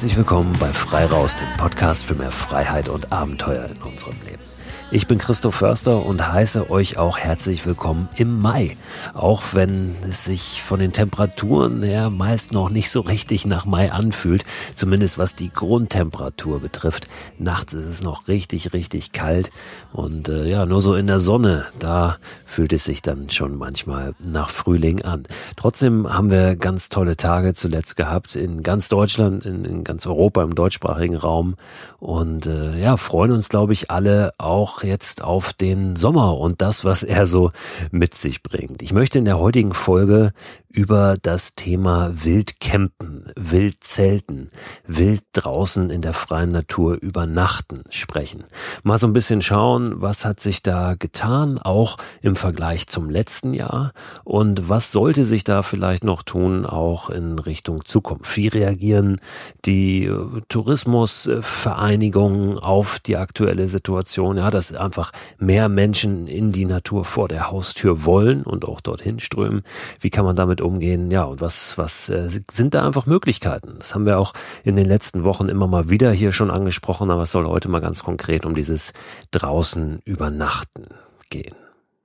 [0.00, 4.49] Herzlich willkommen bei Frei Raus, dem Podcast für mehr Freiheit und Abenteuer in unserem Leben.
[4.92, 8.76] Ich bin Christoph Förster und heiße euch auch herzlich willkommen im Mai.
[9.14, 13.92] Auch wenn es sich von den Temperaturen her meist noch nicht so richtig nach Mai
[13.92, 14.42] anfühlt,
[14.74, 17.06] zumindest was die Grundtemperatur betrifft.
[17.38, 19.52] Nachts ist es noch richtig, richtig kalt
[19.92, 24.14] und äh, ja, nur so in der Sonne, da fühlt es sich dann schon manchmal
[24.18, 25.22] nach Frühling an.
[25.56, 30.42] Trotzdem haben wir ganz tolle Tage zuletzt gehabt in ganz Deutschland, in, in ganz Europa,
[30.42, 31.54] im deutschsprachigen Raum
[32.00, 36.84] und äh, ja, freuen uns, glaube ich, alle auch jetzt auf den Sommer und das,
[36.84, 37.50] was er so
[37.90, 38.82] mit sich bringt.
[38.82, 40.32] Ich möchte in der heutigen Folge
[40.72, 44.50] über das Thema Wildcampen, Wildzelten,
[44.86, 48.44] wild draußen in der freien Natur übernachten sprechen.
[48.84, 53.52] Mal so ein bisschen schauen, was hat sich da getan, auch im Vergleich zum letzten
[53.52, 53.90] Jahr
[54.22, 58.36] und was sollte sich da vielleicht noch tun, auch in Richtung Zukunft.
[58.36, 59.16] Wie reagieren
[59.64, 64.36] die äh, Tourismusvereinigungen auf die aktuelle Situation?
[64.36, 69.18] Ja, dass einfach mehr Menschen in die Natur vor der Haustür wollen und auch dorthin
[69.18, 69.64] strömen.
[70.00, 71.10] Wie kann man damit umgehen?
[71.10, 73.74] Ja, und was, was äh, sind da einfach Möglichkeiten?
[73.78, 74.32] Das haben wir auch
[74.64, 77.80] in den letzten Wochen immer mal wieder hier schon angesprochen, aber es soll heute mal
[77.80, 78.92] ganz konkret um dieses
[79.30, 80.86] draußen übernachten
[81.30, 81.54] gehen.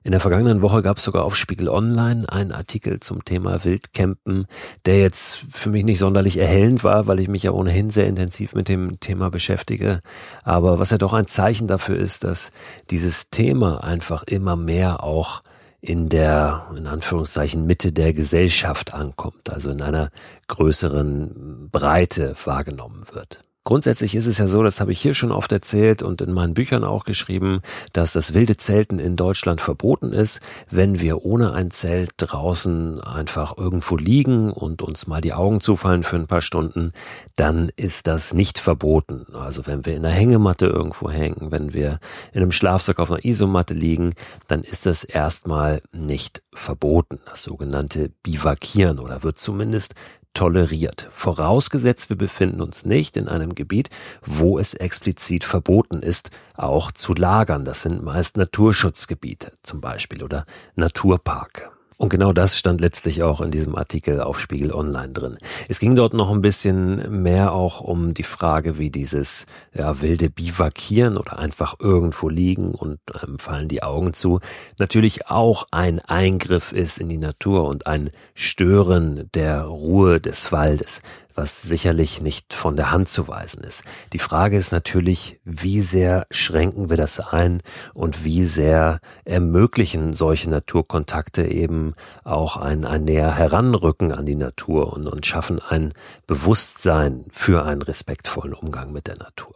[0.05, 4.45] In der vergangenen Woche gab es sogar auf Spiegel Online einen Artikel zum Thema Wildcampen,
[4.85, 8.53] der jetzt für mich nicht sonderlich erhellend war, weil ich mich ja ohnehin sehr intensiv
[8.53, 10.01] mit dem Thema beschäftige.
[10.43, 12.51] Aber was ja doch ein Zeichen dafür ist, dass
[12.91, 15.41] dieses Thema einfach immer mehr auch
[15.85, 20.09] in der, in Anführungszeichen, Mitte der Gesellschaft ankommt, also in einer
[20.47, 23.44] größeren Breite wahrgenommen wird.
[23.67, 26.53] Grundsätzlich ist es ja so, das habe ich hier schon oft erzählt und in meinen
[26.53, 27.61] Büchern auch geschrieben,
[27.93, 30.39] dass das wilde Zelten in Deutschland verboten ist.
[30.69, 36.03] Wenn wir ohne ein Zelt draußen einfach irgendwo liegen und uns mal die Augen zufallen
[36.03, 36.91] für ein paar Stunden,
[37.37, 39.25] dann ist das nicht verboten.
[39.33, 41.99] Also wenn wir in einer Hängematte irgendwo hängen, wenn wir
[42.33, 44.13] in einem Schlafsack auf einer Isomatte liegen,
[44.47, 47.19] dann ist das erstmal nicht verboten.
[47.25, 49.95] Das sogenannte Bivakieren oder wird zumindest
[50.35, 51.07] toleriert.
[51.09, 53.89] Vorausgesetzt, wir befinden uns nicht in einem Gebiet,
[54.23, 57.65] wo es explizit verboten ist, auch zu lagern.
[57.65, 61.74] Das sind meist Naturschutzgebiete zum Beispiel oder Naturparke.
[61.97, 65.37] Und genau das stand letztlich auch in diesem Artikel auf Spiegel Online drin.
[65.69, 70.29] Es ging dort noch ein bisschen mehr auch um die Frage, wie dieses ja, wilde
[70.29, 74.41] Bivakieren oder einfach irgendwo liegen und einem fallen die Augen zu,
[74.77, 81.01] natürlich auch ein Eingriff ist in die Natur und ein Stören der Ruhe des Waldes
[81.35, 83.83] was sicherlich nicht von der Hand zu weisen ist.
[84.13, 87.61] Die Frage ist natürlich, wie sehr schränken wir das ein
[87.93, 94.93] und wie sehr ermöglichen solche Naturkontakte eben auch ein, ein näher Heranrücken an die Natur
[94.93, 95.93] und, und schaffen ein
[96.27, 99.55] Bewusstsein für einen respektvollen Umgang mit der Natur.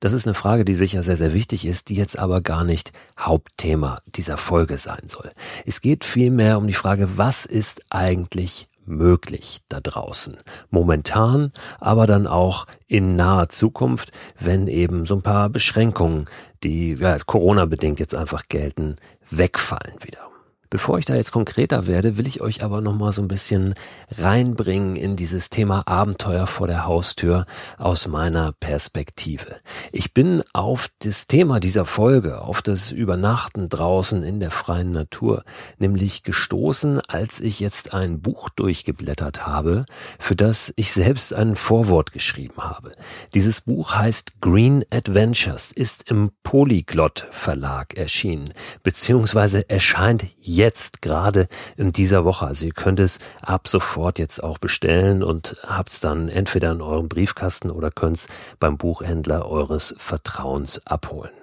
[0.00, 2.90] Das ist eine Frage, die sicher sehr, sehr wichtig ist, die jetzt aber gar nicht
[3.18, 5.30] Hauptthema dieser Folge sein soll.
[5.66, 10.36] Es geht vielmehr um die Frage, was ist eigentlich möglich da draußen.
[10.70, 16.26] Momentan, aber dann auch in naher Zukunft, wenn eben so ein paar Beschränkungen,
[16.62, 18.96] die ja, Corona bedingt jetzt einfach gelten,
[19.30, 20.29] wegfallen wieder.
[20.70, 23.74] Bevor ich da jetzt konkreter werde, will ich euch aber noch mal so ein bisschen
[24.12, 27.44] reinbringen in dieses Thema Abenteuer vor der Haustür
[27.76, 29.56] aus meiner Perspektive.
[29.90, 35.42] Ich bin auf das Thema dieser Folge, auf das Übernachten draußen in der freien Natur,
[35.78, 39.86] nämlich gestoßen, als ich jetzt ein Buch durchgeblättert habe,
[40.20, 42.92] für das ich selbst ein Vorwort geschrieben habe.
[43.34, 48.54] Dieses Buch heißt Green Adventures, ist im Polyglot Verlag erschienen,
[48.84, 50.22] beziehungsweise erscheint
[50.56, 52.46] jetzt gerade in dieser Woche.
[52.46, 56.82] Also ihr könnt es ab sofort jetzt auch bestellen und habt es dann entweder in
[56.82, 61.39] eurem Briefkasten oder könnt es beim Buchhändler eures Vertrauens abholen.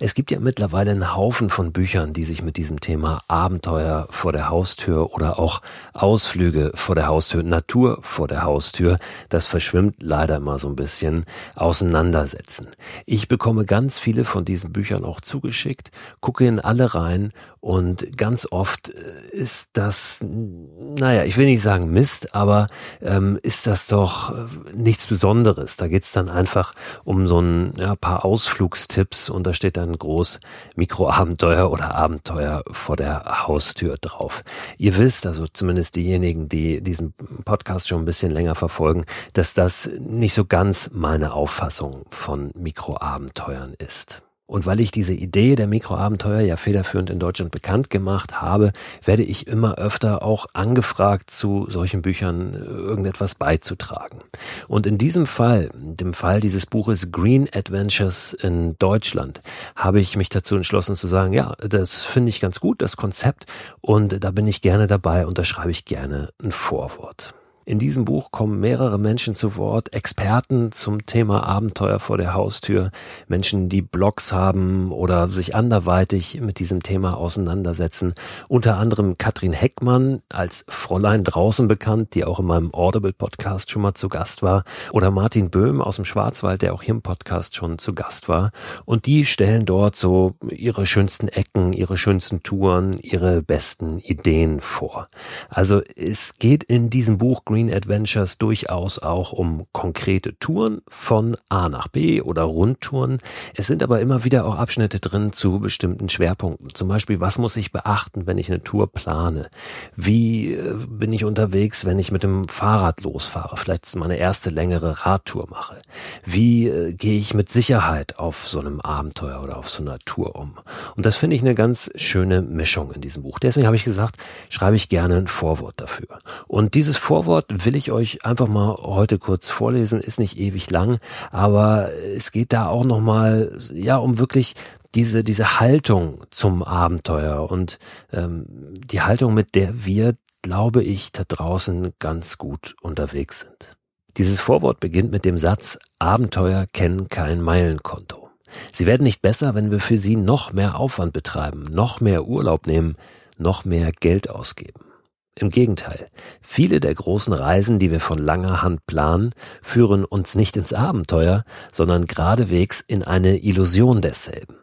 [0.00, 4.32] Es gibt ja mittlerweile einen Haufen von Büchern, die sich mit diesem Thema Abenteuer vor
[4.32, 5.62] der Haustür oder auch
[5.92, 8.98] Ausflüge vor der Haustür, Natur vor der Haustür,
[9.28, 11.24] das verschwimmt leider immer so ein bisschen,
[11.54, 12.70] auseinandersetzen.
[13.06, 18.48] Ich bekomme ganz viele von diesen Büchern auch zugeschickt, gucke in alle rein und ganz
[18.50, 22.66] oft äh, ist das, naja, ich will nicht sagen Mist, aber
[23.00, 25.76] ähm, ist das doch äh, nichts Besonderes.
[25.76, 26.74] Da geht's dann einfach
[27.04, 30.40] um so ein ja, paar Ausflugstipps und da steht dann dann groß
[30.76, 34.42] Mikroabenteuer oder Abenteuer vor der Haustür drauf.
[34.78, 37.14] Ihr wisst, also zumindest diejenigen, die diesen
[37.44, 43.74] Podcast schon ein bisschen länger verfolgen, dass das nicht so ganz meine Auffassung von Mikroabenteuern
[43.78, 44.22] ist.
[44.46, 49.22] Und weil ich diese Idee der Mikroabenteuer ja federführend in Deutschland bekannt gemacht habe, werde
[49.22, 54.20] ich immer öfter auch angefragt, zu solchen Büchern äh, irgendetwas beizutragen.
[54.68, 59.40] Und in diesem Fall, dem Fall dieses Buches Green Adventures in Deutschland,
[59.76, 63.46] habe ich mich dazu entschlossen zu sagen, ja, das finde ich ganz gut, das Konzept,
[63.80, 67.34] und da bin ich gerne dabei und da schreibe ich gerne ein Vorwort.
[67.66, 72.90] In diesem Buch kommen mehrere Menschen zu Wort, Experten zum Thema Abenteuer vor der Haustür,
[73.26, 78.14] Menschen, die Blogs haben oder sich anderweitig mit diesem Thema auseinandersetzen.
[78.50, 83.80] Unter anderem Katrin Heckmann als Fräulein draußen bekannt, die auch in meinem Audible Podcast schon
[83.80, 87.56] mal zu Gast war, oder Martin Böhm aus dem Schwarzwald, der auch hier im Podcast
[87.56, 88.50] schon zu Gast war.
[88.84, 95.08] Und die stellen dort so ihre schönsten Ecken, ihre schönsten Touren, ihre besten Ideen vor.
[95.48, 101.68] Also es geht in diesem Buch Green Adventures durchaus auch um konkrete Touren von A
[101.68, 103.18] nach B oder Rundtouren.
[103.54, 106.74] Es sind aber immer wieder auch Abschnitte drin zu bestimmten Schwerpunkten.
[106.74, 109.48] Zum Beispiel, was muss ich beachten, wenn ich eine Tour plane?
[109.94, 113.56] Wie äh, bin ich unterwegs, wenn ich mit dem Fahrrad losfahre?
[113.56, 115.76] Vielleicht meine erste längere Radtour mache.
[116.24, 120.34] Wie äh, gehe ich mit Sicherheit auf so einem Abenteuer oder auf so einer Tour
[120.34, 120.58] um?
[120.96, 123.38] Und das finde ich eine ganz schöne Mischung in diesem Buch.
[123.38, 124.16] Deswegen habe ich gesagt,
[124.48, 126.18] schreibe ich gerne ein Vorwort dafür.
[126.48, 130.70] Und dieses Vorwort Antwort will ich euch einfach mal heute kurz vorlesen, ist nicht ewig
[130.70, 130.98] lang,
[131.30, 134.54] aber es geht da auch nochmal, ja, um wirklich
[134.94, 137.78] diese, diese Haltung zum Abenteuer und
[138.12, 138.46] ähm,
[138.78, 143.76] die Haltung, mit der wir, glaube ich, da draußen ganz gut unterwegs sind.
[144.16, 148.28] Dieses Vorwort beginnt mit dem Satz, Abenteuer kennen kein Meilenkonto.
[148.72, 152.68] Sie werden nicht besser, wenn wir für sie noch mehr Aufwand betreiben, noch mehr Urlaub
[152.68, 152.94] nehmen,
[153.36, 154.93] noch mehr Geld ausgeben.
[155.36, 156.06] Im Gegenteil,
[156.40, 159.30] viele der großen Reisen, die wir von langer Hand planen,
[159.62, 164.56] führen uns nicht ins Abenteuer, sondern geradewegs in eine Illusion desselben.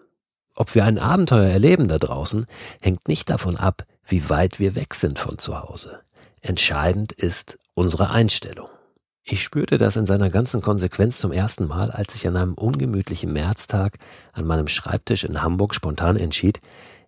[0.56, 2.46] Ob wir ein Abenteuer erleben da draußen,
[2.82, 6.02] hängt nicht davon ab, wie weit wir weg sind von zu Hause.
[6.40, 8.68] Entscheidend ist unsere Einstellung.
[9.24, 13.32] Ich spürte das in seiner ganzen Konsequenz zum ersten Mal, als ich an einem ungemütlichen
[13.32, 13.98] Märztag
[14.34, 16.60] an meinem Schreibtisch in Hamburg spontan entschied,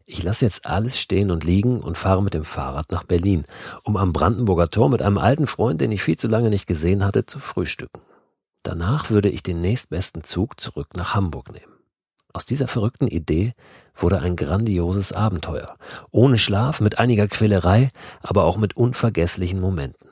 [0.06, 3.46] ich lasse jetzt alles stehen und liegen und fahre mit dem Fahrrad nach Berlin,
[3.84, 7.06] um am Brandenburger Tor mit einem alten Freund, den ich viel zu lange nicht gesehen
[7.06, 8.02] hatte, zu frühstücken.
[8.64, 11.74] Danach würde ich den nächstbesten Zug zurück nach Hamburg nehmen.
[12.34, 13.54] Aus dieser verrückten Idee
[13.96, 15.78] wurde ein grandioses Abenteuer,
[16.12, 17.92] ohne Schlaf, mit einiger Quälerei,
[18.22, 20.10] aber auch mit unvergesslichen Momenten.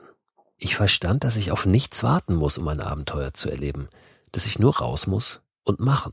[0.56, 3.88] Ich verstand, dass ich auf nichts warten muss, um ein Abenteuer zu erleben,
[4.30, 6.12] dass ich nur raus muss und machen.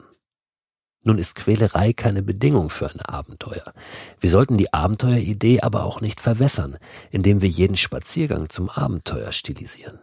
[1.03, 3.63] Nun ist Quälerei keine Bedingung für ein Abenteuer.
[4.19, 6.77] Wir sollten die Abenteueridee aber auch nicht verwässern,
[7.09, 9.99] indem wir jeden Spaziergang zum Abenteuer stilisieren.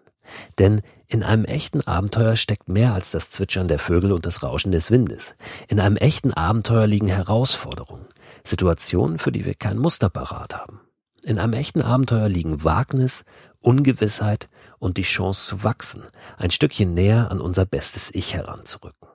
[0.58, 4.72] Denn in einem echten Abenteuer steckt mehr als das Zwitschern der Vögel und das Rauschen
[4.72, 5.36] des Windes.
[5.68, 8.06] In einem echten Abenteuer liegen Herausforderungen,
[8.42, 10.80] Situationen, für die wir kein Muster parat haben.
[11.24, 13.24] In einem echten Abenteuer liegen Wagnis,
[13.60, 14.48] Ungewissheit
[14.78, 16.04] und die Chance zu wachsen,
[16.38, 19.08] ein Stückchen näher an unser bestes Ich heranzurücken.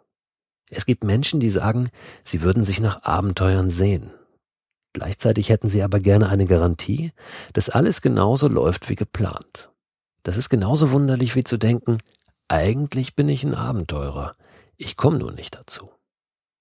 [0.72, 1.90] Es gibt Menschen, die sagen,
[2.24, 4.10] sie würden sich nach Abenteuern sehen.
[4.94, 7.12] Gleichzeitig hätten sie aber gerne eine Garantie,
[7.54, 9.70] dass alles genauso läuft wie geplant.
[10.24, 12.00] Das ist genauso wunderlich wie zu denken,
[12.48, 14.36] eigentlich bin ich ein Abenteurer,
[14.78, 15.90] ich komme nur nicht dazu.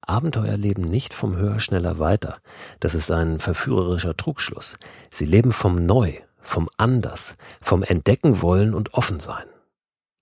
[0.03, 2.39] Abenteuer leben nicht vom Höher, Schneller, Weiter.
[2.81, 4.77] Das ist ein verführerischer Trugschluss.
[5.11, 9.47] Sie leben vom Neu, vom Anders, vom Entdecken wollen und offen sein.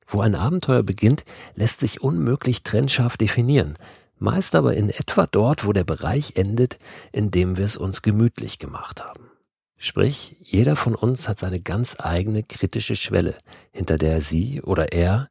[0.09, 1.25] Wo ein Abenteuer beginnt,
[1.55, 3.75] lässt sich unmöglich trennscharf definieren,
[4.19, 6.79] meist aber in etwa dort, wo der Bereich endet,
[7.13, 9.31] in dem wir es uns gemütlich gemacht haben.
[9.79, 13.37] Sprich, jeder von uns hat seine ganz eigene kritische Schwelle,
[13.71, 15.29] hinter der sie oder er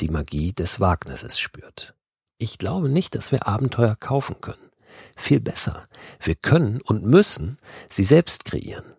[0.00, 1.94] die Magie des Wagnisses spürt.
[2.38, 4.70] Ich glaube nicht, dass wir Abenteuer kaufen können.
[5.16, 5.82] Viel besser,
[6.22, 7.58] wir können und müssen
[7.88, 8.94] sie selbst kreieren.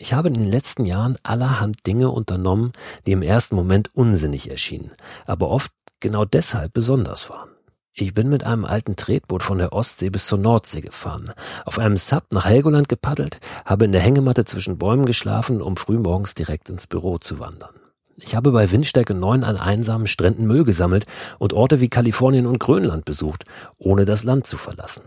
[0.00, 2.70] Ich habe in den letzten Jahren allerhand Dinge unternommen,
[3.04, 4.92] die im ersten Moment unsinnig erschienen,
[5.26, 7.50] aber oft genau deshalb besonders waren.
[7.94, 11.32] Ich bin mit einem alten Tretboot von der Ostsee bis zur Nordsee gefahren,
[11.64, 16.36] auf einem Sub nach Helgoland gepaddelt, habe in der Hängematte zwischen Bäumen geschlafen, um frühmorgens
[16.36, 17.74] direkt ins Büro zu wandern.
[18.20, 21.06] Ich habe bei Windstärke 9 an einsamen Stränden Müll gesammelt
[21.40, 23.46] und Orte wie Kalifornien und Grönland besucht,
[23.78, 25.02] ohne das Land zu verlassen.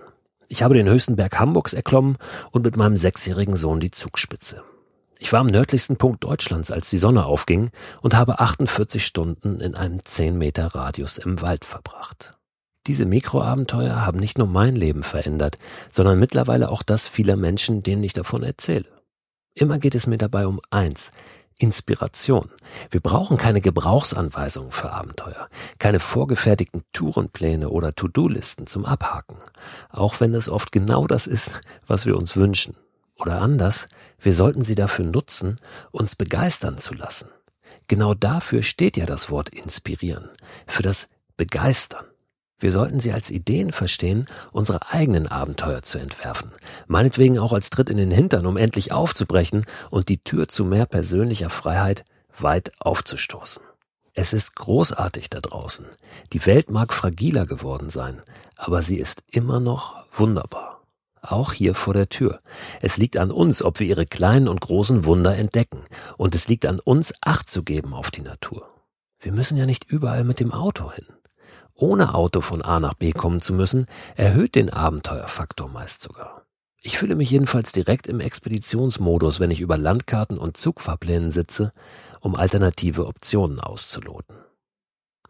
[0.49, 2.17] Ich habe den höchsten Berg Hamburgs erklommen
[2.51, 4.61] und mit meinem sechsjährigen Sohn die Zugspitze.
[5.23, 7.69] Ich war am nördlichsten Punkt Deutschlands, als die Sonne aufging
[8.01, 12.31] und habe 48 Stunden in einem 10 Meter Radius im Wald verbracht.
[12.87, 15.57] Diese Mikroabenteuer haben nicht nur mein Leben verändert,
[15.93, 18.87] sondern mittlerweile auch das vieler Menschen, denen ich davon erzähle.
[19.53, 21.11] Immer geht es mir dabei um eins.
[21.59, 22.49] Inspiration.
[22.89, 29.37] Wir brauchen keine Gebrauchsanweisungen für Abenteuer, keine vorgefertigten Tourenpläne oder To-Do-Listen zum Abhaken,
[29.91, 32.75] auch wenn es oft genau das ist, was wir uns wünschen.
[33.21, 33.87] Oder anders,
[34.19, 35.57] wir sollten sie dafür nutzen,
[35.91, 37.29] uns begeistern zu lassen.
[37.87, 40.29] Genau dafür steht ja das Wort inspirieren,
[40.65, 42.05] für das Begeistern.
[42.57, 46.51] Wir sollten sie als Ideen verstehen, unsere eigenen Abenteuer zu entwerfen.
[46.87, 50.85] Meinetwegen auch als Tritt in den Hintern, um endlich aufzubrechen und die Tür zu mehr
[50.85, 52.05] persönlicher Freiheit
[52.39, 53.63] weit aufzustoßen.
[54.13, 55.85] Es ist großartig da draußen.
[56.33, 58.21] Die Welt mag fragiler geworden sein,
[58.57, 60.80] aber sie ist immer noch wunderbar.
[61.21, 62.39] Auch hier vor der Tür.
[62.81, 65.83] Es liegt an uns, ob wir ihre kleinen und großen Wunder entdecken.
[66.17, 68.67] Und es liegt an uns, Acht zu geben auf die Natur.
[69.19, 71.05] Wir müssen ja nicht überall mit dem Auto hin
[71.81, 76.45] ohne Auto von A nach B kommen zu müssen, erhöht den Abenteuerfaktor meist sogar.
[76.83, 81.71] Ich fühle mich jedenfalls direkt im Expeditionsmodus, wenn ich über Landkarten und Zugfahrplänen sitze,
[82.21, 84.35] um alternative Optionen auszuloten.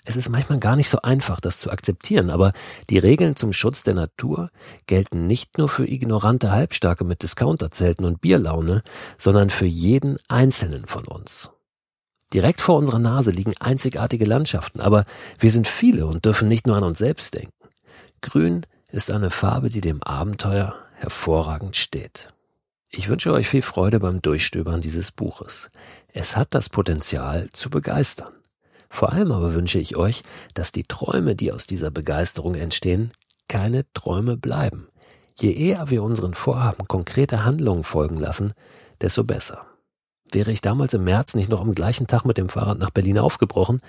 [0.03, 2.53] Es ist manchmal gar nicht so einfach, das zu akzeptieren, aber
[2.89, 4.49] die Regeln zum Schutz der Natur
[4.87, 8.81] gelten nicht nur für ignorante Halbstarke mit Discounterzelten und Bierlaune,
[9.17, 11.51] sondern für jeden Einzelnen von uns.
[12.33, 15.05] Direkt vor unserer Nase liegen einzigartige Landschaften, aber
[15.37, 17.51] wir sind viele und dürfen nicht nur an uns selbst denken.
[18.21, 22.33] Grün ist eine Farbe, die dem Abenteuer hervorragend steht.
[22.89, 25.69] Ich wünsche euch viel Freude beim Durchstöbern dieses Buches.
[26.13, 28.33] Es hat das Potenzial zu begeistern.
[28.93, 30.21] Vor allem aber wünsche ich euch,
[30.53, 33.11] dass die Träume, die aus dieser Begeisterung entstehen,
[33.47, 34.89] keine Träume bleiben.
[35.39, 38.53] Je eher wir unseren Vorhaben konkrete Handlungen folgen lassen,
[38.99, 39.65] desto besser.
[40.29, 43.17] Wäre ich damals im März nicht noch am gleichen Tag mit dem Fahrrad nach Berlin
[43.17, 43.79] aufgebrochen,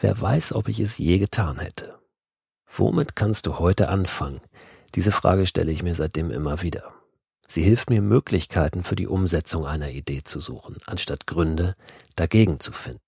[0.00, 1.98] wer weiß, ob ich es je getan hätte.
[2.76, 4.40] Womit kannst du heute anfangen?
[4.94, 6.94] Diese Frage stelle ich mir seitdem immer wieder.
[7.48, 11.74] Sie hilft mir, Möglichkeiten für die Umsetzung einer Idee zu suchen, anstatt Gründe
[12.14, 13.03] dagegen zu finden.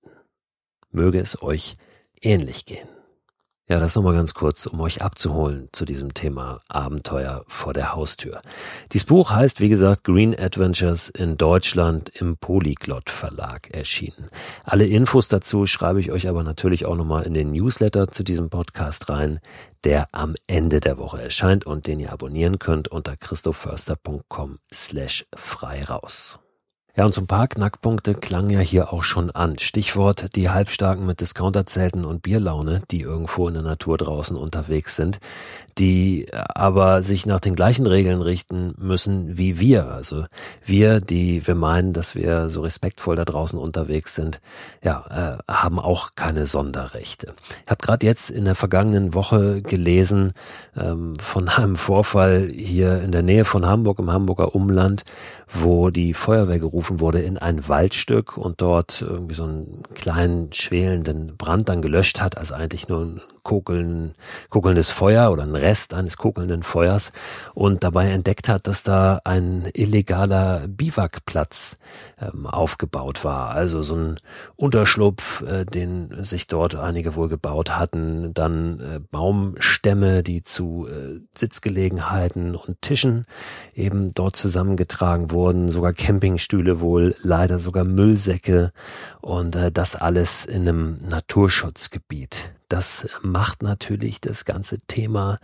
[0.97, 1.75] Möge es euch
[2.23, 2.88] ähnlich gehen.
[3.69, 8.41] Ja, das nochmal ganz kurz, um euch abzuholen zu diesem Thema Abenteuer vor der Haustür.
[8.93, 14.29] Dieses Buch heißt, wie gesagt, Green Adventures in Deutschland im Polyglot Verlag erschienen.
[14.65, 18.50] Alle Infos dazu schreibe ich euch aber natürlich auch nochmal in den Newsletter zu diesem
[18.50, 19.41] Podcast rein,
[19.83, 25.83] der am Ende der Woche erscheint und den ihr abonnieren könnt unter christoförster.com slash frei
[25.83, 26.38] raus.
[26.97, 29.59] Ja, und so ein paar Knackpunkte klangen ja hier auch schon an.
[29.59, 35.19] Stichwort die Halbstarken mit Discounterzelten und Bierlaune, die irgendwo in der Natur draußen unterwegs sind,
[35.76, 39.91] die aber sich nach den gleichen Regeln richten müssen wie wir.
[39.91, 40.25] Also
[40.65, 44.41] wir, die wir meinen, dass wir so respektvoll da draußen unterwegs sind,
[44.83, 45.05] ja,
[45.49, 47.35] äh, haben auch keine Sonderrechte.
[47.67, 50.33] Ich habe gerade jetzt in der vergangenen Woche gelesen
[50.75, 55.05] ähm, von einem Vorfall hier in der Nähe von Hamburg, im Hamburger Umland,
[55.47, 60.52] wo die Feuerwehr gerufen gerufen wurde in ein Waldstück und dort irgendwie so einen kleinen
[60.52, 64.15] schwelenden Brand dann gelöscht hat, also eigentlich nur ein kokeln,
[64.50, 67.12] kokelndes Feuer oder ein Rest eines kokelnden Feuers
[67.55, 71.76] und dabei entdeckt hat, dass da ein illegaler Biwakplatz
[72.21, 73.50] ähm, aufgebaut war.
[73.50, 74.17] Also so ein
[74.57, 81.21] Unterschlupf, äh, den sich dort einige wohl gebaut hatten, dann äh, Baumstämme, die zu äh,
[81.33, 83.26] Sitzgelegenheiten und Tischen
[83.75, 88.73] eben dort zusammengetragen wurden, sogar Campingstühle wohl, leider sogar Müllsäcke
[89.23, 92.56] und äh, das alles in einem Naturschutzgebiet.
[92.69, 95.39] Das macht natürlich das ganze Thema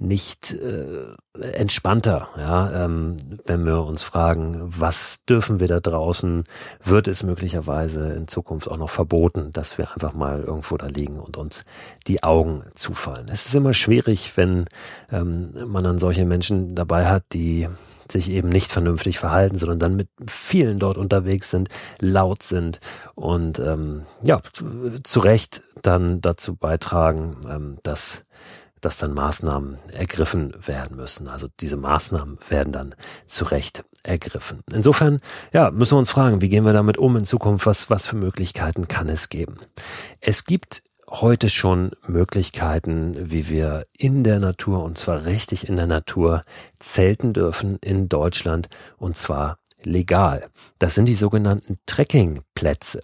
[0.00, 6.44] nicht äh, entspannter, ja, ähm, wenn wir uns fragen, was dürfen wir da draußen?
[6.82, 11.20] Wird es möglicherweise in Zukunft auch noch verboten, dass wir einfach mal irgendwo da liegen
[11.20, 11.64] und uns
[12.06, 13.28] die Augen zufallen?
[13.28, 14.64] Es ist immer schwierig, wenn
[15.12, 17.68] ähm, man dann solche Menschen dabei hat, die
[18.10, 21.68] sich eben nicht vernünftig verhalten, sondern dann mit vielen dort unterwegs sind,
[22.00, 22.80] laut sind
[23.14, 24.40] und ähm, ja,
[25.02, 28.24] zu Recht dann dazu beitragen, ähm, dass
[28.84, 31.28] dass dann Maßnahmen ergriffen werden müssen.
[31.28, 32.94] Also diese Maßnahmen werden dann
[33.26, 34.60] zu Recht ergriffen.
[34.70, 35.18] Insofern,
[35.52, 37.64] ja, müssen wir uns fragen, wie gehen wir damit um in Zukunft?
[37.64, 39.56] Was, was für Möglichkeiten kann es geben?
[40.20, 40.82] Es gibt
[41.20, 46.44] heute schon Möglichkeiten, wie wir in der Natur, und zwar richtig in der Natur,
[46.78, 48.68] zelten dürfen in Deutschland,
[48.98, 50.48] und zwar legal.
[50.78, 53.00] Das sind die sogenannten Trekkingplätze.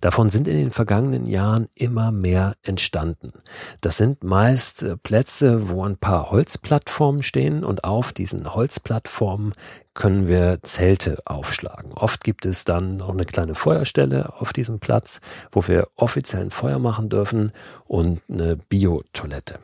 [0.00, 3.32] Davon sind in den vergangenen Jahren immer mehr entstanden.
[3.80, 9.52] Das sind meist äh, Plätze, wo ein paar Holzplattformen stehen und auf diesen Holzplattformen
[9.94, 11.92] können wir Zelte aufschlagen.
[11.92, 15.20] Oft gibt es dann noch eine kleine Feuerstelle auf diesem Platz,
[15.50, 17.52] wo wir offiziell ein Feuer machen dürfen
[17.86, 19.58] und eine Biotoilette.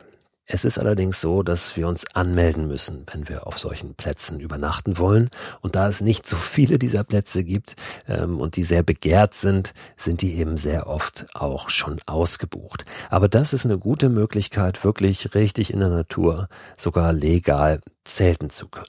[0.51, 4.97] Es ist allerdings so, dass wir uns anmelden müssen, wenn wir auf solchen Plätzen übernachten
[4.97, 5.29] wollen.
[5.61, 7.75] Und da es nicht so viele dieser Plätze gibt
[8.07, 12.83] ähm, und die sehr begehrt sind, sind die eben sehr oft auch schon ausgebucht.
[13.11, 18.69] Aber das ist eine gute Möglichkeit, wirklich richtig in der Natur, sogar legal zelten zu
[18.69, 18.87] können.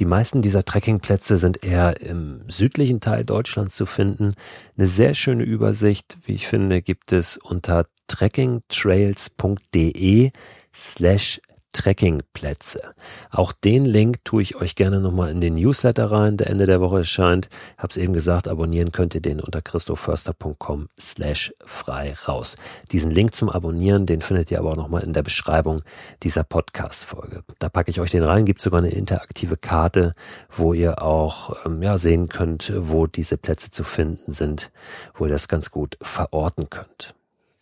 [0.00, 4.34] Die meisten dieser Trekkingplätze sind eher im südlichen Teil Deutschlands zu finden.
[4.76, 10.32] Eine sehr schöne Übersicht, wie ich finde, gibt es unter trekkingtrails.de
[10.80, 11.40] slash
[11.72, 12.94] Trekkingplätze.
[13.30, 16.80] Auch den Link tue ich euch gerne nochmal in den Newsletter rein, der Ende der
[16.80, 17.48] Woche erscheint.
[17.78, 22.56] Hab's eben gesagt, abonnieren könnt ihr den unter christoförster.com slash frei raus.
[22.90, 25.82] Diesen Link zum Abonnieren, den findet ihr aber auch nochmal in der Beschreibung
[26.22, 27.44] dieser Podcast-Folge.
[27.60, 30.12] Da packe ich euch den rein, gibt sogar eine interaktive Karte,
[30.48, 34.72] wo ihr auch ähm, ja, sehen könnt, wo diese Plätze zu finden sind,
[35.14, 37.14] wo ihr das ganz gut verorten könnt.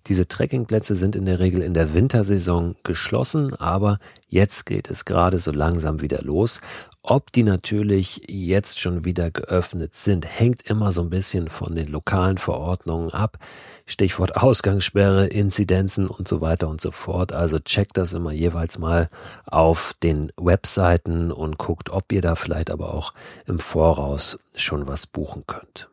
[0.08, 3.98] Diese Trekkingplätze sind in der Regel in der Wintersaison geschlossen, aber
[4.28, 6.62] jetzt geht es gerade so langsam wieder los.
[7.02, 11.88] Ob die natürlich jetzt schon wieder geöffnet sind, hängt immer so ein bisschen von den
[11.88, 13.36] lokalen Verordnungen ab.
[13.84, 17.32] Stichwort Ausgangssperre, Inzidenzen und so weiter und so fort.
[17.32, 19.10] Also checkt das immer jeweils mal
[19.44, 23.12] auf den Webseiten und guckt, ob ihr da vielleicht aber auch
[23.46, 25.90] im Voraus schon was buchen könnt.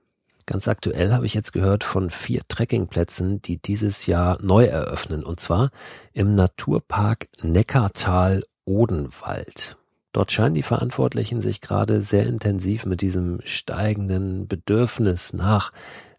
[0.48, 5.40] Ganz aktuell habe ich jetzt gehört von vier Trekkingplätzen, die dieses Jahr neu eröffnen, und
[5.40, 5.72] zwar
[6.14, 9.78] im Naturpark Neckartal Odenwald.
[10.12, 15.72] Dort scheinen die Verantwortlichen sich gerade sehr intensiv mit diesem steigenden Bedürfnis nach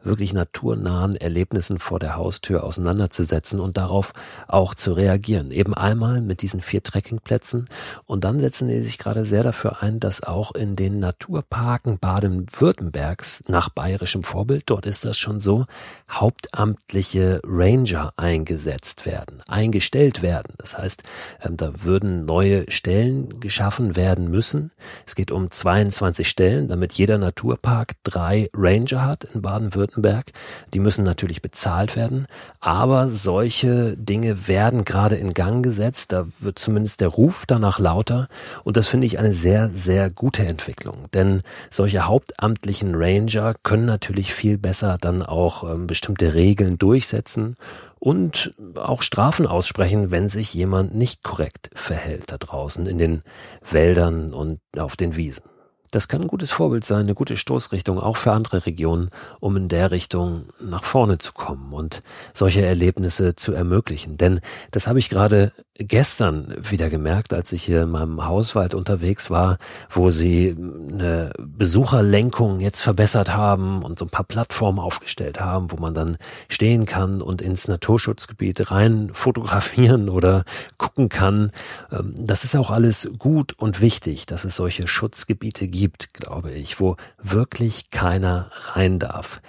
[0.06, 4.12] wirklich naturnahen Erlebnissen vor der Haustür auseinanderzusetzen und darauf
[4.46, 5.50] auch zu reagieren.
[5.50, 7.68] Eben einmal mit diesen vier Trekkingplätzen
[8.06, 13.44] und dann setzen die sich gerade sehr dafür ein, dass auch in den Naturparken Baden-Württembergs
[13.48, 15.64] nach bayerischem Vorbild, dort ist das schon so,
[16.10, 20.54] hauptamtliche Ranger eingesetzt werden, eingestellt werden.
[20.58, 21.02] Das heißt,
[21.42, 24.70] ähm, da würden neue Stellen geschaffen werden müssen.
[25.04, 30.32] Es geht um 22 Stellen, damit jeder Naturpark drei Ranger hat in Baden-Württemberg Baden-Württemberg.
[30.74, 32.26] Die müssen natürlich bezahlt werden,
[32.60, 36.12] aber solche Dinge werden gerade in Gang gesetzt.
[36.12, 38.28] Da wird zumindest der Ruf danach lauter
[38.64, 41.06] und das finde ich eine sehr, sehr gute Entwicklung.
[41.14, 47.56] Denn solche hauptamtlichen Ranger können natürlich viel besser dann auch ähm, bestimmte Regeln durchsetzen
[47.98, 53.22] und auch Strafen aussprechen, wenn sich jemand nicht korrekt verhält da draußen in den
[53.68, 55.55] Wäldern und auf den Wiesen.
[55.90, 59.68] Das kann ein gutes Vorbild sein, eine gute Stoßrichtung auch für andere Regionen, um in
[59.68, 62.02] der Richtung nach vorne zu kommen und
[62.34, 64.16] solche Erlebnisse zu ermöglichen.
[64.16, 69.30] Denn das habe ich gerade gestern wieder gemerkt, als ich hier in meinem Hauswald unterwegs
[69.30, 69.58] war,
[69.90, 75.76] wo sie eine Besucherlenkung jetzt verbessert haben und so ein paar Plattformen aufgestellt haben, wo
[75.76, 76.16] man dann
[76.48, 80.44] stehen kann und ins Naturschutzgebiet rein fotografieren oder
[80.78, 81.50] gucken kann.
[81.92, 86.80] Ähm, das ist auch alles gut und wichtig, dass es solche Schutzgebiete gibt, glaube ich,
[86.80, 89.40] wo wirklich keiner rein darf.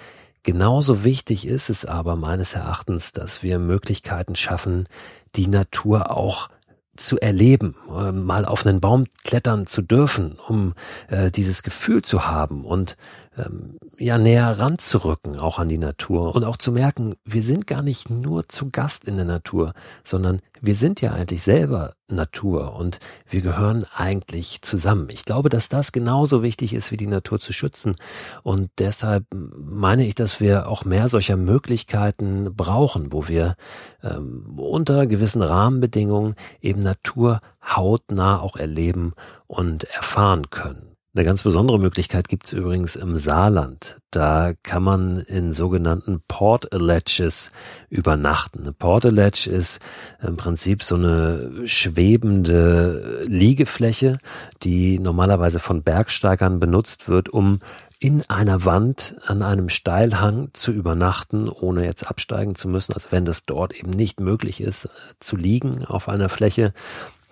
[0.48, 4.88] Genauso wichtig ist es aber meines Erachtens, dass wir Möglichkeiten schaffen,
[5.34, 6.48] die Natur auch
[6.96, 10.72] zu erleben, äh, mal auf einen Baum klettern zu dürfen, um
[11.08, 12.64] äh, dieses Gefühl zu haben.
[12.64, 12.96] Und
[13.38, 17.82] ähm, ja näher ranzurücken, auch an die Natur und auch zu merken, wir sind gar
[17.82, 19.72] nicht nur zu Gast in der Natur,
[20.04, 22.98] sondern wir sind ja eigentlich selber Natur und
[23.28, 25.08] wir gehören eigentlich zusammen.
[25.12, 27.96] Ich glaube, dass das genauso wichtig ist, wie die Natur zu schützen.
[28.42, 33.54] Und deshalb meine ich, dass wir auch mehr solcher Möglichkeiten brauchen, wo wir
[34.02, 39.12] ähm, unter gewissen Rahmenbedingungen eben Natur hautnah auch erleben
[39.46, 40.87] und erfahren können.
[41.18, 43.98] Eine ganz besondere Möglichkeit gibt es übrigens im Saarland.
[44.12, 47.50] Da kann man in sogenannten Portallages
[47.90, 48.60] übernachten.
[48.60, 49.80] Eine Portalage ist
[50.22, 54.18] im Prinzip so eine schwebende Liegefläche,
[54.62, 57.58] die normalerweise von Bergsteigern benutzt wird, um
[57.98, 62.92] in einer Wand an einem Steilhang zu übernachten, ohne jetzt absteigen zu müssen.
[62.92, 66.72] Also wenn das dort eben nicht möglich ist, zu liegen auf einer Fläche,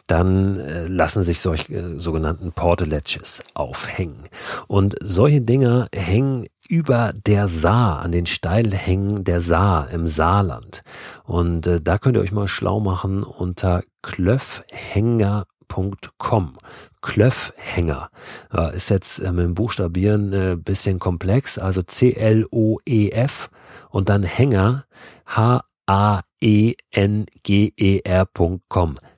[0.06, 4.28] dann äh, lassen sich solche äh, sogenannten Portalages aufhängen.
[4.68, 10.82] Und solche Dinger hängen über der Saar, an den Steilhängen der Saar im Saarland.
[11.24, 16.56] Und äh, da könnt ihr euch mal schlau machen unter klöffhänger.com.
[17.02, 18.08] Klöffhänger.
[18.52, 23.50] Ja, ist jetzt äh, mit dem Buchstabieren äh, bisschen komplex, also C-L-O-E-F
[23.90, 24.84] und dann Hänger
[25.26, 25.66] H-A-E-N-G-E-R.com.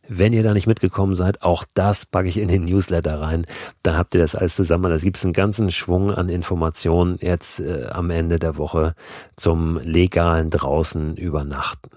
[0.09, 3.47] Wenn ihr da nicht mitgekommen seid, auch das packe ich in den Newsletter rein.
[3.83, 4.90] Dann habt ihr das alles zusammen.
[4.90, 8.94] Da gibt es einen ganzen Schwung an Informationen jetzt äh, am Ende der Woche
[9.37, 11.90] zum legalen draußen übernachten.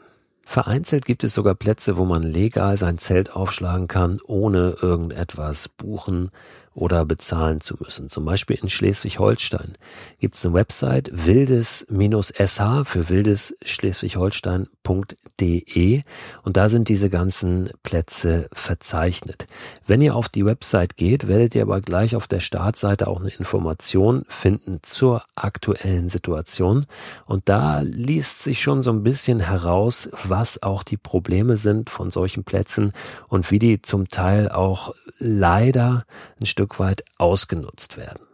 [0.44, 6.30] Vereinzelt gibt es sogar Plätze, wo man legal sein Zelt aufschlagen kann, ohne irgendetwas buchen
[6.74, 8.08] oder bezahlen zu müssen.
[8.10, 9.74] Zum Beispiel in Schleswig-Holstein
[10.20, 16.02] gibt es eine Website wildes-sh für wildes schleswig-holstein.de
[16.44, 19.48] und da sind diese ganzen Plätze verzeichnet.
[19.86, 23.32] Wenn ihr auf die Website geht, werdet ihr aber gleich auf der Startseite auch eine
[23.32, 26.86] Information finden zur aktuellen Situation
[27.26, 32.12] und da liest sich schon so ein bisschen heraus, was auch die Probleme sind von
[32.12, 32.94] solchen Plätzen
[33.28, 36.06] und wie die zum Teil auch leider
[36.40, 38.26] ein Stück weit ausgenutzt werden.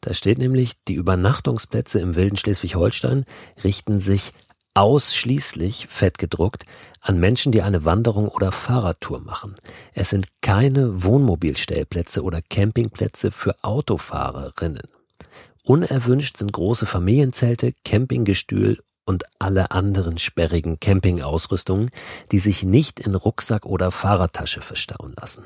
[0.00, 3.24] Da steht nämlich, die Übernachtungsplätze im wilden Schleswig-Holstein
[3.62, 4.32] richten sich
[4.74, 6.64] ausschließlich fettgedruckt
[7.00, 9.54] an Menschen, die eine Wanderung oder Fahrradtour machen.
[9.94, 14.88] Es sind keine Wohnmobilstellplätze oder Campingplätze für Autofahrerinnen.
[15.64, 21.90] Unerwünscht sind große Familienzelte, Campinggestühl und alle anderen sperrigen Campingausrüstungen,
[22.32, 25.44] die sich nicht in Rucksack oder Fahrradtasche verstauen lassen.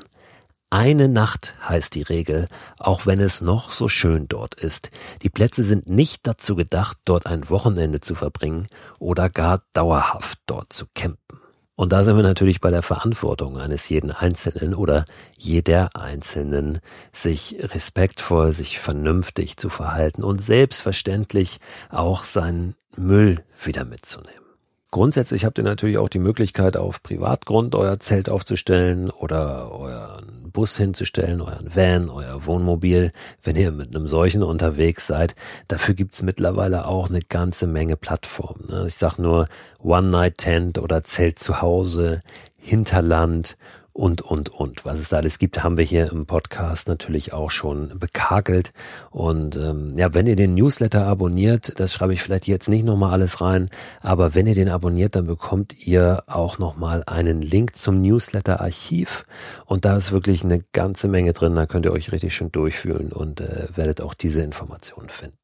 [0.71, 2.45] Eine Nacht heißt die Regel,
[2.77, 4.91] auch wenn es noch so schön dort ist.
[5.23, 8.67] Die Plätze sind nicht dazu gedacht, dort ein Wochenende zu verbringen
[8.99, 11.39] oder gar dauerhaft dort zu campen.
[11.75, 15.05] Und da sind wir natürlich bei der Verantwortung eines jeden Einzelnen oder
[15.37, 16.79] jeder Einzelnen,
[17.11, 24.48] sich respektvoll, sich vernünftig zu verhalten und selbstverständlich auch seinen Müll wieder mitzunehmen.
[24.91, 30.77] Grundsätzlich habt ihr natürlich auch die Möglichkeit, auf Privatgrund euer Zelt aufzustellen oder euren Bus
[30.77, 33.11] hinzustellen, euren Van, euer Wohnmobil,
[33.43, 35.35] wenn ihr mit einem solchen unterwegs seid.
[35.67, 38.65] Dafür gibt's mittlerweile auch eine ganze Menge Plattformen.
[38.67, 38.85] Ne?
[38.87, 39.47] Ich sag nur
[39.83, 42.21] One-Night-Tent oder Zelt zu Hause,
[42.57, 43.57] Hinterland
[43.99, 44.85] und, und, und.
[44.85, 48.71] Was es da alles gibt, haben wir hier im Podcast natürlich auch schon bekakelt.
[49.11, 53.11] Und ähm, ja, wenn ihr den Newsletter abonniert, das schreibe ich vielleicht jetzt nicht nochmal
[53.11, 53.65] alles rein,
[54.01, 59.25] aber wenn ihr den abonniert, dann bekommt ihr auch nochmal einen Link zum Newsletter-Archiv.
[59.65, 63.11] Und da ist wirklich eine ganze Menge drin, da könnt ihr euch richtig schön durchfühlen
[63.11, 65.35] und äh, werdet auch diese Informationen finden.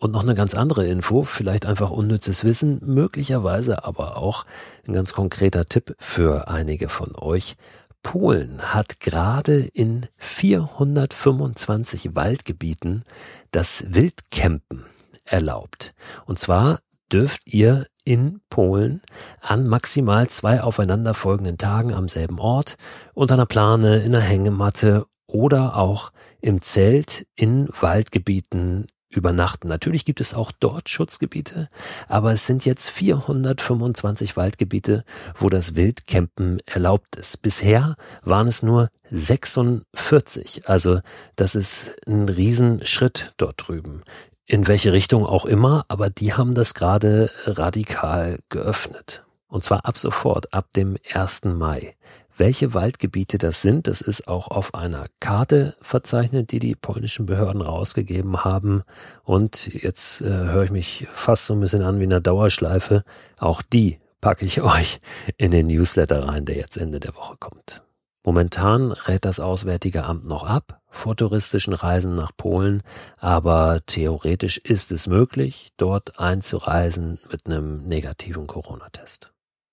[0.00, 4.46] Und noch eine ganz andere Info, vielleicht einfach unnützes Wissen, möglicherweise aber auch
[4.88, 7.56] ein ganz konkreter Tipp für einige von euch.
[8.02, 13.04] Polen hat gerade in 425 Waldgebieten
[13.50, 14.86] das Wildcampen
[15.24, 15.94] erlaubt.
[16.26, 16.80] Und zwar
[17.12, 19.02] dürft ihr in Polen
[19.40, 22.76] an maximal zwei aufeinanderfolgenden Tagen am selben Ort
[23.14, 26.10] unter einer Plane, in einer Hängematte oder auch
[26.40, 29.68] im Zelt in Waldgebieten übernachten.
[29.68, 31.68] Natürlich gibt es auch dort Schutzgebiete,
[32.08, 37.42] aber es sind jetzt 425 Waldgebiete, wo das Wildcampen erlaubt ist.
[37.42, 40.68] Bisher waren es nur 46.
[40.68, 41.00] Also
[41.36, 44.02] das ist ein Riesenschritt dort drüben.
[44.46, 49.22] In welche Richtung auch immer, aber die haben das gerade radikal geöffnet.
[49.46, 51.44] Und zwar ab sofort, ab dem 1.
[51.44, 51.96] Mai.
[52.40, 57.60] Welche Waldgebiete das sind, das ist auch auf einer Karte verzeichnet, die die polnischen Behörden
[57.60, 58.82] rausgegeben haben.
[59.24, 63.02] Und jetzt äh, höre ich mich fast so ein bisschen an wie in einer Dauerschleife.
[63.38, 65.00] Auch die packe ich euch
[65.36, 67.82] in den Newsletter rein, der jetzt Ende der Woche kommt.
[68.24, 72.82] Momentan rät das Auswärtige Amt noch ab vor touristischen Reisen nach Polen,
[73.18, 79.30] aber theoretisch ist es möglich, dort einzureisen mit einem negativen Corona-Test.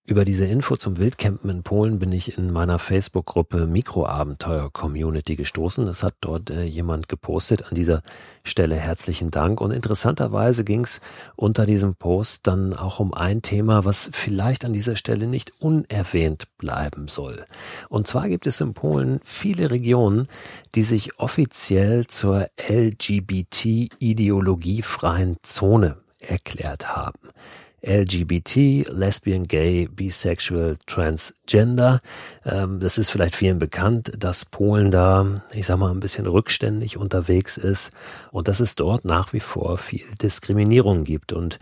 [0.09, 5.85] Über diese Info zum Wildcampen in Polen bin ich in meiner Facebook-Gruppe Mikroabenteuer Community gestoßen.
[5.85, 7.67] Das hat dort äh, jemand gepostet.
[7.67, 8.01] An dieser
[8.45, 9.59] Stelle herzlichen Dank.
[9.59, 11.01] Und interessanterweise ging es
[11.35, 16.45] unter diesem Post dann auch um ein Thema, was vielleicht an dieser Stelle nicht unerwähnt
[16.57, 17.43] bleiben soll.
[17.89, 20.29] Und zwar gibt es in Polen viele Regionen,
[20.73, 27.19] die sich offiziell zur LGBT-ideologiefreien Zone erklärt haben.
[27.83, 31.99] LGBT, Lesbian, Gay, Bisexual, Transgender.
[32.43, 36.97] Ähm, das ist vielleicht vielen bekannt, dass Polen da, ich sag mal, ein bisschen rückständig
[36.97, 37.91] unterwegs ist
[38.31, 41.33] und dass es dort nach wie vor viel Diskriminierung gibt.
[41.33, 41.59] Und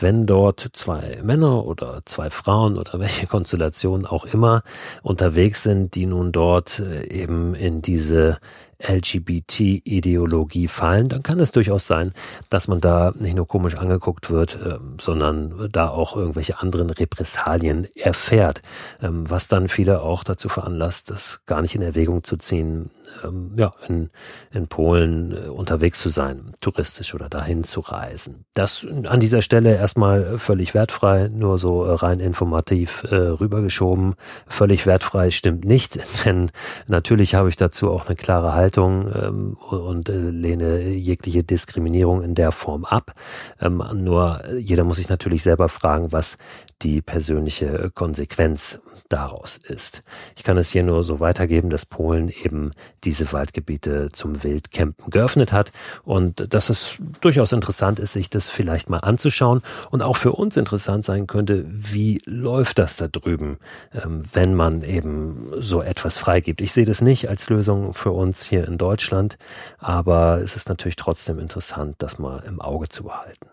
[0.00, 4.62] wenn dort zwei Männer oder zwei Frauen oder welche Konstellation auch immer
[5.02, 8.38] unterwegs sind, die nun dort äh, eben in diese
[8.80, 12.12] LGBT-Ideologie fallen, dann kann es durchaus sein,
[12.48, 17.88] dass man da nicht nur komisch angeguckt wird, ähm, sondern da auch irgendwelche anderen Repressalien
[17.96, 18.62] erfährt,
[19.02, 22.90] ähm, was dann viele auch dazu veranlasst, das gar nicht in Erwägung zu ziehen,
[23.24, 24.10] ähm, ja, in,
[24.52, 28.44] in Polen äh, unterwegs zu sein, touristisch oder dahin zu reisen.
[28.54, 34.14] Das an dieser Stelle erstmal völlig wertfrei, nur so äh, rein informativ äh, rübergeschoben.
[34.46, 36.50] Völlig wertfrei stimmt nicht, denn
[36.86, 42.34] natürlich habe ich dazu auch eine klare Haltung ähm, und äh, lehne jegliche Diskriminierung in
[42.34, 43.14] der Form ab.
[43.60, 46.36] Ähm, nur jeder muss sich natürlich selber fragen, was
[46.82, 50.02] die persönliche Konsequenz daraus ist.
[50.36, 52.70] Ich kann es hier nur so weitergeben, dass Polen eben
[53.08, 55.72] diese Waldgebiete zum Wildcampen geöffnet hat
[56.04, 60.58] und dass es durchaus interessant ist, sich das vielleicht mal anzuschauen und auch für uns
[60.58, 63.56] interessant sein könnte, wie läuft das da drüben,
[63.94, 66.60] ähm, wenn man eben so etwas freigibt.
[66.60, 69.38] Ich sehe das nicht als Lösung für uns hier in Deutschland,
[69.78, 73.48] aber es ist natürlich trotzdem interessant, das mal im Auge zu behalten.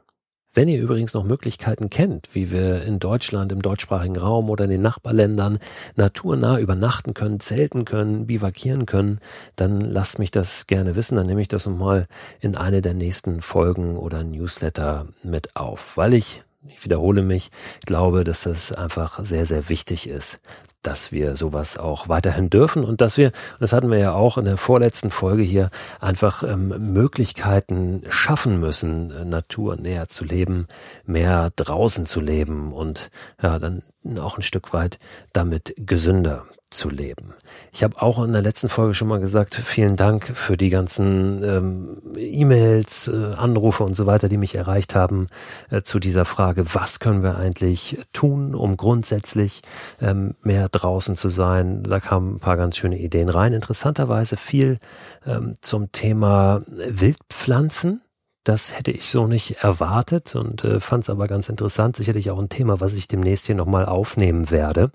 [0.55, 4.69] Wenn ihr übrigens noch Möglichkeiten kennt, wie wir in Deutschland, im deutschsprachigen Raum oder in
[4.69, 5.59] den Nachbarländern
[5.97, 9.19] naturnah übernachten können, zelten können, bivakieren können,
[9.57, 11.17] dann lasst mich das gerne wissen.
[11.17, 12.05] Dann nehme ich das nochmal
[12.39, 17.51] in eine der nächsten Folgen oder Newsletter mit auf, weil ich ich wiederhole mich,
[17.85, 20.39] glaube, dass das einfach sehr, sehr wichtig ist,
[20.81, 24.45] dass wir sowas auch weiterhin dürfen und dass wir, das hatten wir ja auch in
[24.45, 30.67] der vorletzten Folge hier, einfach ähm, Möglichkeiten schaffen müssen, äh, Natur näher zu leben,
[31.05, 33.09] mehr draußen zu leben und
[33.41, 33.81] ja, dann
[34.19, 34.99] auch ein Stück weit
[35.33, 36.45] damit gesünder
[36.75, 37.33] zu leben.
[37.71, 41.43] Ich habe auch in der letzten Folge schon mal gesagt, vielen Dank für die ganzen
[41.43, 45.27] ähm, E-Mails, äh, Anrufe und so weiter, die mich erreicht haben
[45.71, 49.61] äh, zu dieser Frage, was können wir eigentlich tun, um grundsätzlich
[50.01, 51.83] ähm, mehr draußen zu sein.
[51.83, 53.53] Da kamen ein paar ganz schöne Ideen rein.
[53.53, 54.77] Interessanterweise viel
[55.25, 58.01] ähm, zum Thema Wildpflanzen
[58.45, 61.95] das hätte ich so nicht erwartet und äh, fand es aber ganz interessant.
[61.95, 64.91] Sicherlich auch ein Thema, was ich demnächst hier nochmal aufnehmen werde,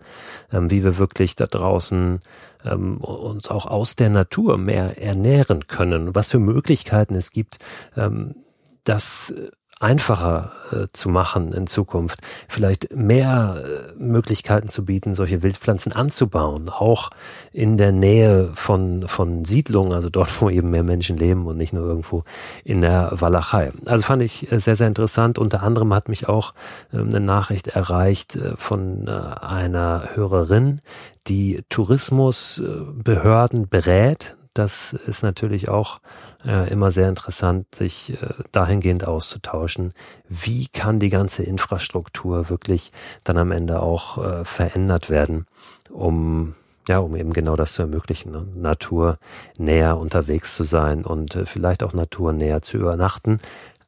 [0.52, 2.20] ähm, wie wir wirklich da draußen
[2.64, 7.58] ähm, uns auch aus der Natur mehr ernähren können, was für Möglichkeiten es gibt,
[7.96, 8.36] ähm,
[8.84, 9.34] das
[9.80, 16.68] einfacher äh, zu machen in Zukunft, vielleicht mehr äh, Möglichkeiten zu bieten, solche Wildpflanzen anzubauen,
[16.68, 17.10] auch
[17.52, 21.72] in der Nähe von, von Siedlungen, also dort, wo eben mehr Menschen leben und nicht
[21.72, 22.24] nur irgendwo
[22.62, 23.72] in der Walachei.
[23.86, 25.38] Also fand ich äh, sehr, sehr interessant.
[25.38, 26.52] Unter anderem hat mich auch
[26.92, 30.80] äh, eine Nachricht erreicht äh, von äh, einer Hörerin,
[31.26, 36.00] die Tourismusbehörden berät das ist natürlich auch
[36.44, 39.92] äh, immer sehr interessant, sich äh, dahingehend auszutauschen.
[40.28, 42.92] Wie kann die ganze Infrastruktur wirklich
[43.24, 45.46] dann am Ende auch äh, verändert werden,
[45.90, 46.54] um
[46.88, 48.46] ja, um eben genau das zu ermöglichen, ne?
[48.56, 49.18] Natur
[49.58, 53.38] näher unterwegs zu sein und äh, vielleicht auch Natur näher zu übernachten,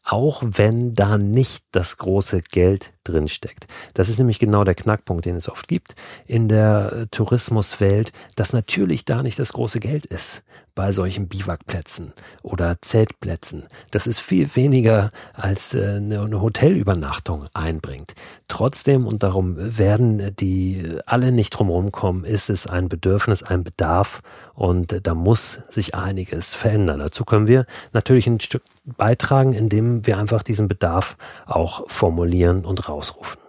[0.04, 3.66] auch wenn da nicht das große Geld drin steckt.
[3.94, 5.94] Das ist nämlich genau der Knackpunkt, den es oft gibt
[6.26, 10.42] in der äh, Tourismuswelt, dass natürlich da nicht das große Geld ist
[10.74, 13.66] bei solchen Biwakplätzen oder Zeltplätzen.
[13.90, 18.14] Das ist viel weniger als äh, eine Hotelübernachtung einbringt.
[18.48, 24.20] Trotzdem, und darum werden die alle nicht drumherum kommen, ist es ein Bedürfnis, ein Bedarf
[24.54, 27.00] und da muss sich einiges verändern.
[27.00, 31.16] Dazu können wir natürlich ein Stück beitragen, indem wir einfach diesen Bedarf
[31.46, 33.40] auch formulieren und rausrufen.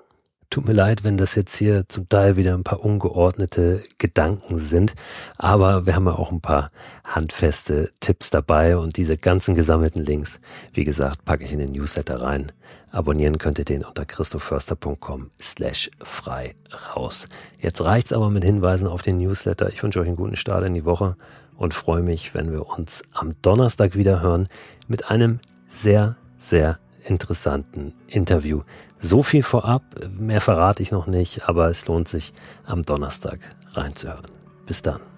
[0.54, 4.94] Tut mir leid, wenn das jetzt hier zum Teil wieder ein paar ungeordnete Gedanken sind,
[5.40, 6.70] aber wir haben ja auch ein paar
[7.08, 10.40] handfeste Tipps dabei und diese ganzen gesammelten Links,
[10.72, 12.52] wie gesagt, packe ich in den Newsletter rein.
[12.92, 16.54] Abonnieren könnt ihr den unter christoförster.com slash frei
[16.96, 17.30] raus.
[17.58, 19.70] Jetzt reicht's aber mit Hinweisen auf den Newsletter.
[19.74, 21.18] Ich wünsche euch einen guten Start in die Woche
[21.58, 24.48] und freue mich, wenn wir uns am Donnerstag wieder hören
[24.88, 28.62] mit einem sehr, sehr interessanten Interview.
[29.00, 29.84] So viel vorab,
[30.18, 32.34] mehr verrate ich noch nicht, aber es lohnt sich
[32.66, 33.40] am Donnerstag
[33.74, 34.26] reinzuhören.
[34.66, 35.13] Bis dann.